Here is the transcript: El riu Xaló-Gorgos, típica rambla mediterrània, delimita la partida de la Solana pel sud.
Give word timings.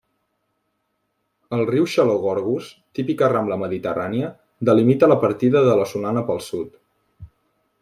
El 1.57 1.61
riu 1.69 1.85
Xaló-Gorgos, 1.95 2.71
típica 3.01 3.29
rambla 3.35 3.59
mediterrània, 3.65 4.33
delimita 4.71 5.13
la 5.13 5.21
partida 5.27 5.65
de 5.71 5.79
la 5.83 5.89
Solana 5.95 6.27
pel 6.33 6.45
sud. 6.51 6.77